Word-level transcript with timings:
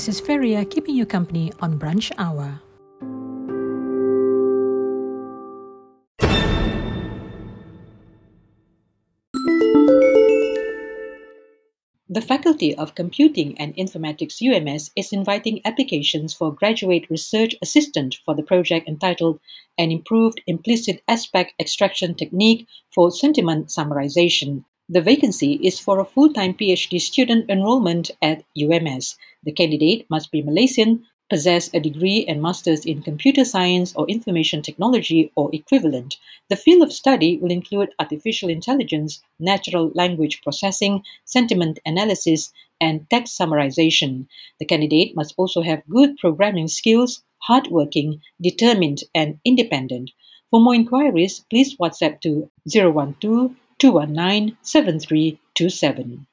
This 0.00 0.16
is 0.16 0.20
Feria 0.20 0.64
keeping 0.64 0.94
you 0.94 1.04
company 1.04 1.52
on 1.60 1.78
Brunch 1.78 2.10
Hour. 2.16 2.62
The 12.08 12.22
Faculty 12.22 12.74
of 12.74 12.94
Computing 12.94 13.60
and 13.60 13.76
Informatics 13.76 14.40
UMS 14.40 14.90
is 14.96 15.12
inviting 15.12 15.60
applications 15.66 16.32
for 16.32 16.50
graduate 16.50 17.04
research 17.10 17.54
assistant 17.60 18.16
for 18.24 18.34
the 18.34 18.42
project 18.42 18.88
entitled 18.88 19.38
An 19.76 19.90
Improved 19.90 20.40
Implicit 20.46 21.02
Aspect 21.08 21.52
Extraction 21.60 22.14
Technique 22.14 22.66
for 22.94 23.10
Sentiment 23.10 23.66
Summarization. 23.66 24.64
The 24.92 25.00
vacancy 25.00 25.52
is 25.62 25.78
for 25.78 26.00
a 26.00 26.04
full 26.04 26.32
time 26.32 26.52
PhD 26.52 27.00
student 27.00 27.48
enrollment 27.48 28.10
at 28.20 28.42
UMS. 28.60 29.16
The 29.44 29.52
candidate 29.52 30.04
must 30.10 30.32
be 30.32 30.42
Malaysian, 30.42 31.06
possess 31.28 31.70
a 31.72 31.78
degree 31.78 32.24
and 32.26 32.42
master's 32.42 32.84
in 32.84 33.00
computer 33.00 33.44
science 33.44 33.94
or 33.94 34.08
information 34.08 34.62
technology 34.62 35.30
or 35.36 35.48
equivalent. 35.54 36.16
The 36.48 36.56
field 36.56 36.82
of 36.82 36.92
study 36.92 37.38
will 37.38 37.52
include 37.52 37.94
artificial 38.00 38.48
intelligence, 38.48 39.22
natural 39.38 39.92
language 39.94 40.42
processing, 40.42 41.04
sentiment 41.24 41.78
analysis, 41.86 42.52
and 42.80 43.08
text 43.10 43.38
summarization. 43.38 44.26
The 44.58 44.66
candidate 44.66 45.14
must 45.14 45.34
also 45.36 45.62
have 45.62 45.86
good 45.88 46.16
programming 46.16 46.66
skills, 46.66 47.22
hardworking, 47.38 48.22
determined, 48.42 49.04
and 49.14 49.38
independent. 49.44 50.10
For 50.50 50.60
more 50.60 50.74
inquiries, 50.74 51.44
please 51.48 51.76
WhatsApp 51.76 52.20
to 52.22 52.50
012 52.68 53.54
219 53.80 54.58
7327. 54.60 56.26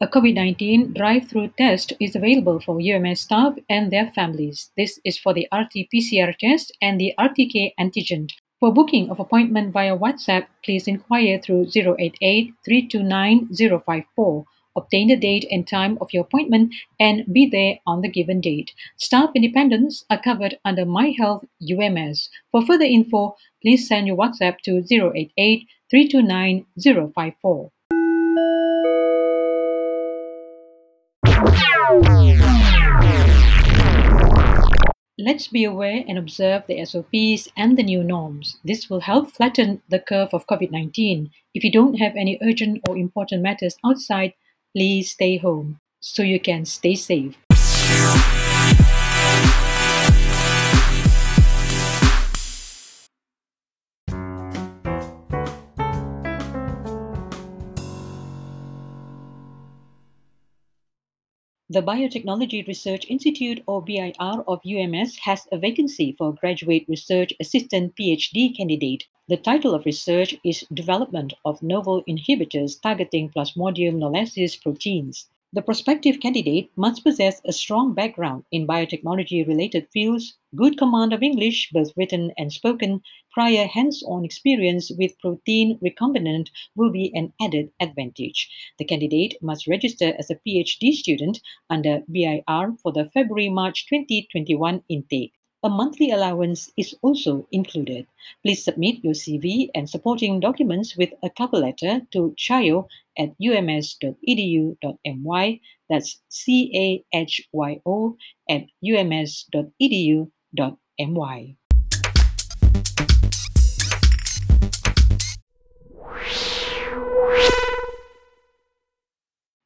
A 0.00 0.08
COVID 0.08 0.34
19 0.34 0.94
drive 0.94 1.28
through 1.28 1.52
test 1.56 1.92
is 2.00 2.16
available 2.16 2.58
for 2.58 2.80
UMS 2.80 3.20
staff 3.20 3.54
and 3.70 3.92
their 3.92 4.10
families. 4.10 4.72
This 4.76 4.98
is 5.04 5.16
for 5.16 5.32
the 5.32 5.46
RT 5.54 5.86
PCR 5.94 6.36
test 6.36 6.76
and 6.82 7.00
the 7.00 7.14
RTK 7.16 7.74
antigen. 7.78 8.28
For 8.62 8.72
booking 8.72 9.10
of 9.10 9.18
appointment 9.18 9.72
via 9.72 9.98
WhatsApp, 9.98 10.46
please 10.64 10.86
inquire 10.86 11.40
through 11.42 11.66
088 11.74 12.54
329 12.64 13.48
054. 13.52 14.44
Obtain 14.76 15.08
the 15.08 15.16
date 15.16 15.44
and 15.50 15.66
time 15.66 15.98
of 16.00 16.12
your 16.12 16.22
appointment 16.22 16.72
and 17.00 17.24
be 17.32 17.44
there 17.44 17.80
on 17.88 18.02
the 18.02 18.08
given 18.08 18.40
date. 18.40 18.70
Staff 18.96 19.30
independents 19.34 20.04
are 20.08 20.22
covered 20.22 20.58
under 20.64 20.86
My 20.86 21.12
Health 21.18 21.44
UMS. 21.60 22.30
For 22.52 22.64
further 22.64 22.84
info, 22.84 23.34
please 23.62 23.88
send 23.88 24.06
your 24.06 24.16
WhatsApp 24.16 24.58
to 24.60 24.84
088 24.88 25.66
329 25.90 26.64
054. 26.78 27.72
Let's 35.18 35.46
be 35.46 35.62
aware 35.64 36.04
and 36.08 36.16
observe 36.16 36.62
the 36.66 36.82
SOPs 36.86 37.46
and 37.54 37.76
the 37.76 37.82
new 37.82 38.02
norms. 38.02 38.56
This 38.64 38.88
will 38.88 39.00
help 39.00 39.30
flatten 39.30 39.82
the 39.90 40.00
curve 40.00 40.30
of 40.32 40.46
COVID 40.46 40.70
19. 40.70 41.30
If 41.52 41.62
you 41.62 41.70
don't 41.70 41.96
have 41.96 42.16
any 42.16 42.38
urgent 42.42 42.80
or 42.88 42.96
important 42.96 43.42
matters 43.42 43.76
outside, 43.84 44.32
please 44.74 45.10
stay 45.10 45.36
home 45.36 45.80
so 46.00 46.22
you 46.22 46.40
can 46.40 46.64
stay 46.64 46.94
safe. 46.94 47.36
The 61.72 61.80
Biotechnology 61.82 62.68
Research 62.68 63.06
Institute, 63.08 63.62
or 63.66 63.82
BIR, 63.82 64.44
of 64.46 64.60
UMS 64.62 65.16
has 65.20 65.48
a 65.50 65.56
vacancy 65.56 66.12
for 66.12 66.34
graduate 66.34 66.84
research 66.86 67.32
assistant 67.40 67.96
PhD 67.96 68.54
candidate. 68.54 69.06
The 69.26 69.38
title 69.38 69.74
of 69.74 69.86
research 69.86 70.34
is 70.44 70.66
Development 70.74 71.32
of 71.46 71.62
Novel 71.62 72.04
Inhibitors 72.06 72.78
Targeting 72.78 73.30
Plasmodium 73.30 73.96
knowlensis 73.96 74.60
Proteins. 74.60 75.30
The 75.54 75.60
prospective 75.60 76.18
candidate 76.18 76.70
must 76.76 77.04
possess 77.04 77.42
a 77.44 77.52
strong 77.52 77.92
background 77.92 78.46
in 78.50 78.66
biotechnology 78.66 79.46
related 79.46 79.86
fields, 79.92 80.38
good 80.56 80.78
command 80.78 81.12
of 81.12 81.22
English, 81.22 81.68
both 81.72 81.92
written 81.94 82.32
and 82.38 82.50
spoken, 82.50 83.02
prior 83.32 83.66
hands 83.66 84.02
on 84.02 84.24
experience 84.24 84.90
with 84.96 85.18
protein 85.18 85.78
recombinant 85.80 86.48
will 86.74 86.90
be 86.90 87.12
an 87.14 87.34
added 87.38 87.70
advantage. 87.80 88.48
The 88.78 88.86
candidate 88.86 89.36
must 89.42 89.66
register 89.66 90.14
as 90.18 90.30
a 90.30 90.36
PhD 90.36 90.94
student 90.94 91.42
under 91.68 92.00
BIR 92.10 92.78
for 92.82 92.90
the 92.90 93.10
February 93.12 93.50
March 93.50 93.84
2021 93.88 94.82
intake. 94.88 95.34
A 95.64 95.68
monthly 95.68 96.10
allowance 96.10 96.72
is 96.76 96.96
also 97.02 97.46
included. 97.52 98.08
Please 98.42 98.64
submit 98.64 99.04
your 99.04 99.14
CV 99.14 99.70
and 99.76 99.88
supporting 99.88 100.40
documents 100.40 100.96
with 100.96 101.10
a 101.22 101.30
cover 101.30 101.56
letter 101.58 102.02
to 102.10 102.34
cahyo 102.36 102.88
at 103.16 103.30
ums.edu.my. 103.40 104.00
That's 105.88 106.20
C 106.28 106.72
A 106.74 107.04
H 107.16 107.48
Y 107.52 107.80
O 107.86 108.16
at 108.50 108.66
ums.edu.my. 108.82 110.26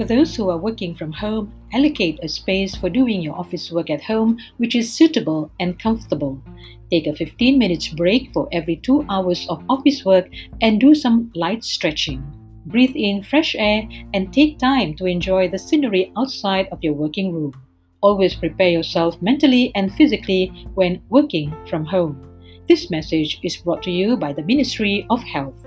For 0.00 0.06
those 0.06 0.34
who 0.34 0.48
are 0.48 0.56
working 0.56 0.94
from 0.94 1.12
home, 1.12 1.52
allocate 1.74 2.20
a 2.22 2.28
space 2.30 2.74
for 2.74 2.88
doing 2.88 3.20
your 3.20 3.36
office 3.36 3.70
work 3.70 3.90
at 3.90 4.00
home 4.00 4.38
which 4.56 4.74
is 4.74 4.90
suitable 4.90 5.52
and 5.60 5.78
comfortable. 5.78 6.42
Take 6.90 7.06
a 7.06 7.14
15 7.14 7.58
minutes 7.58 7.88
break 7.88 8.32
for 8.32 8.48
every 8.50 8.76
2 8.76 9.04
hours 9.10 9.46
of 9.50 9.62
office 9.68 10.02
work 10.02 10.26
and 10.62 10.80
do 10.80 10.94
some 10.94 11.30
light 11.34 11.64
stretching. 11.64 12.24
Breathe 12.64 12.96
in 12.96 13.22
fresh 13.22 13.54
air 13.54 13.86
and 14.14 14.32
take 14.32 14.58
time 14.58 14.94
to 14.94 15.04
enjoy 15.04 15.50
the 15.50 15.58
scenery 15.58 16.10
outside 16.16 16.68
of 16.72 16.82
your 16.82 16.94
working 16.94 17.34
room. 17.34 17.52
Always 18.00 18.34
prepare 18.34 18.70
yourself 18.70 19.20
mentally 19.20 19.70
and 19.74 19.92
physically 19.92 20.46
when 20.76 21.02
working 21.10 21.54
from 21.68 21.84
home. 21.84 22.16
This 22.66 22.90
message 22.90 23.38
is 23.42 23.58
brought 23.58 23.82
to 23.82 23.90
you 23.90 24.16
by 24.16 24.32
the 24.32 24.44
Ministry 24.44 25.04
of 25.10 25.22
Health. 25.22 25.66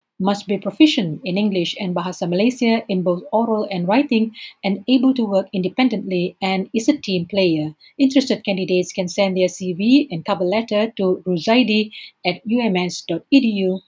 must 0.21 0.47
be 0.47 0.57
proficient 0.57 1.19
in 1.25 1.37
English 1.37 1.75
and 1.79 1.95
Bahasa 1.95 2.29
Malaysia 2.29 2.85
in 2.87 3.01
both 3.01 3.23
oral 3.33 3.67
and 3.71 3.87
writing 3.87 4.31
and 4.63 4.85
able 4.87 5.13
to 5.15 5.25
work 5.25 5.47
independently 5.51 6.37
and 6.41 6.69
is 6.73 6.87
a 6.87 6.97
team 6.97 7.25
player. 7.25 7.73
Interested 7.97 8.45
candidates 8.45 8.93
can 8.93 9.07
send 9.09 9.35
their 9.35 9.49
CV 9.49 10.07
and 10.11 10.23
cover 10.23 10.45
letter 10.45 10.93
to 10.97 11.23
ruzaidi 11.25 11.89
at 12.25 12.41
ums.edu.my. 12.45 13.81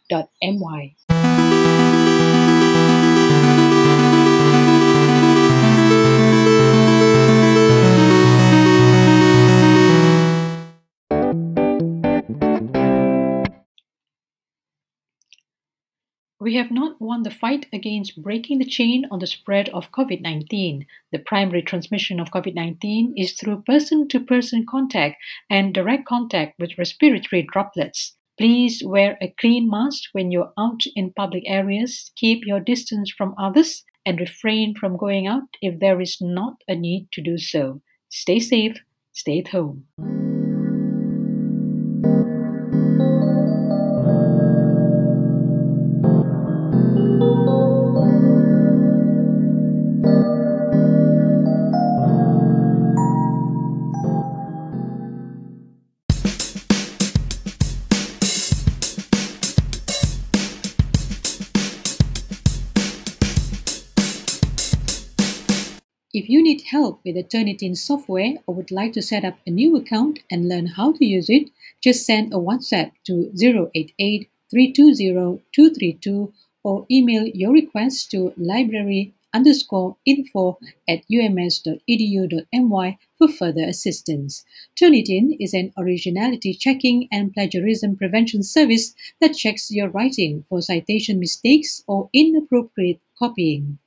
the 17.24 17.32
fight 17.32 17.66
against 17.74 18.22
breaking 18.22 18.60
the 18.60 18.66
chain 18.66 19.06
on 19.12 19.20
the 19.20 19.28
spread 19.28 19.70
of 19.70 19.92
COVID 19.92 20.22
19. 20.22 20.86
The 21.12 21.20
primary 21.20 21.62
transmission 21.62 22.20
of 22.20 22.32
COVID 22.32 22.56
19 22.56 23.14
is 23.18 23.34
through 23.34 23.64
person 23.64 24.08
to 24.10 24.20
person 24.20 24.66
contact 24.70 25.18
and 25.50 25.74
direct 25.74 26.06
contact 26.06 26.60
with 26.60 26.78
respiratory 26.78 27.48
droplets. 27.52 28.16
Please 28.38 28.84
wear 28.84 29.18
a 29.22 29.34
clean 29.40 29.70
mask 29.70 30.10
when 30.14 30.32
you're 30.32 30.54
out 30.58 30.84
in 30.96 31.14
public 31.14 31.44
areas, 31.46 32.12
keep 32.16 32.46
your 32.46 32.60
distance 32.60 33.12
from 33.12 33.36
others, 33.38 33.84
and 34.06 34.20
refrain 34.20 34.76
from 34.76 34.98
going 34.98 35.28
out 35.28 35.58
if 35.62 35.80
there 35.80 36.02
is 36.02 36.18
not 36.20 36.56
a 36.68 36.76
need 36.76 37.08
to 37.12 37.22
do 37.22 37.38
so. 37.38 37.82
Stay 38.10 38.40
safe, 38.40 38.78
stay 39.14 39.40
at 39.40 39.50
home. 39.50 39.86
If 66.24 66.30
you 66.30 66.42
need 66.42 66.62
help 66.62 67.02
with 67.04 67.16
the 67.16 67.24
Turnitin 67.26 67.76
software 67.76 68.36
or 68.48 68.56
would 68.56 68.72
like 68.72 68.94
to 68.94 69.02
set 69.02 69.26
up 69.26 69.40
a 69.46 69.50
new 69.50 69.76
account 69.76 70.20
and 70.32 70.48
learn 70.48 70.68
how 70.68 70.94
to 70.94 71.06
use 71.06 71.30
it, 71.30 71.50
just 71.82 72.06
send 72.06 72.32
a 72.32 72.38
WhatsApp 72.38 72.94
to 73.08 73.30
088 73.38 74.30
320 74.50 75.44
232 75.52 76.34
or 76.64 76.86
email 76.90 77.28
your 77.28 77.52
request 77.52 78.10
to 78.12 78.34
library 78.38 79.14
underscore 79.34 79.98
info 80.06 80.58
at 80.88 81.02
ums.edu.my 81.12 82.98
for 83.18 83.28
further 83.28 83.66
assistance. 83.66 84.46
Turnitin 84.82 85.36
is 85.42 85.54
an 85.54 85.74
originality 85.78 86.54
checking 86.54 87.10
and 87.12 87.34
plagiarism 87.34 87.98
prevention 87.98 88.44
service 88.44 88.96
that 89.20 89.36
checks 89.36 89.70
your 89.70 89.90
writing 89.90 90.46
for 90.48 90.62
citation 90.62 91.20
mistakes 91.20 91.84
or 91.86 92.10
inappropriate 92.14 93.02
copying. 93.20 93.78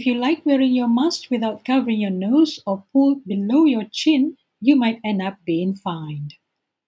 If 0.04 0.08
you 0.08 0.20
like 0.20 0.44
wearing 0.44 0.74
your 0.74 0.86
mask 0.86 1.30
without 1.30 1.64
covering 1.64 1.98
your 1.98 2.10
nose 2.10 2.60
or 2.66 2.84
pulled 2.92 3.24
below 3.24 3.64
your 3.64 3.86
chin, 3.90 4.36
you 4.60 4.76
might 4.76 5.00
end 5.02 5.22
up 5.22 5.38
being 5.46 5.74
fined. 5.74 6.34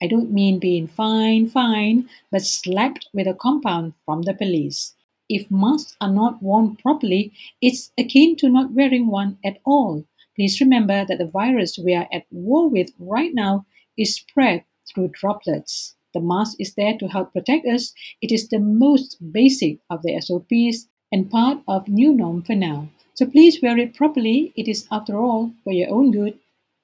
I 0.03 0.07
don't 0.07 0.31
mean 0.31 0.59
being 0.59 0.87
fined, 0.87 1.51
fine, 1.51 2.11
but 2.31 2.43
slapped 2.43 3.09
with 3.15 3.27
a 3.27 3.33
compound 3.33 3.95
from 4.05 4.21
the 4.21 4.35
police. 4.35 4.95
If 5.31 5.51
masks 5.51 5.97
are 5.99 6.13
not 6.13 6.43
worn 6.43 6.77
properly, 6.77 7.33
it's 7.63 7.91
akin 7.97 8.37
to 8.37 8.51
not 8.51 8.73
wearing 8.73 9.07
one 9.07 9.39
at 9.43 9.61
all. 9.65 10.05
Please 10.35 10.61
remember 10.61 11.07
that 11.07 11.17
the 11.17 11.25
virus 11.25 11.79
we 11.79 11.95
are 11.95 12.09
at 12.13 12.27
war 12.31 12.69
with 12.69 12.91
right 12.99 13.33
now 13.33 13.65
is 13.97 14.15
spread 14.15 14.65
through 14.93 15.13
droplets. 15.15 15.97
The 16.13 16.21
mask 16.21 16.59
is 16.61 16.75
there 16.75 16.99
to 16.99 17.09
help 17.09 17.33
protect 17.33 17.67
us. 17.67 17.95
It 18.21 18.31
is 18.31 18.51
the 18.51 18.61
most 18.61 19.17
basic 19.33 19.79
of 19.89 20.03
the 20.03 20.21
SOPs 20.21 20.89
and 21.11 21.31
part 21.31 21.61
of 21.67 21.89
new 21.89 22.13
norm 22.13 22.43
for 22.43 22.55
now. 22.55 22.91
So 23.17 23.27
please 23.27 23.61
wear 23.61 23.77
it 23.79 23.95
properly. 23.95 24.53
It 24.55 24.69
is 24.69 24.87
after 24.93 25.19
all 25.19 25.55
for 25.65 25.73
your 25.73 25.91
own 25.91 26.13
good 26.13 26.39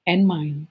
and 0.05 0.27
mine. 0.27 0.67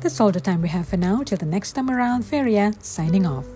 That's 0.00 0.20
all 0.20 0.30
the 0.30 0.40
time 0.40 0.62
we 0.62 0.68
have 0.68 0.86
for 0.86 0.96
now. 0.96 1.24
Till 1.24 1.38
the 1.38 1.46
next 1.46 1.72
time 1.72 1.90
around, 1.90 2.24
Feria 2.24 2.72
signing 2.80 3.26
off. 3.26 3.46